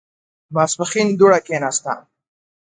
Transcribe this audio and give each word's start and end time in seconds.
ماسپښين 0.55 1.07
دوړه 1.19 1.39
کېناسته. 1.47 1.93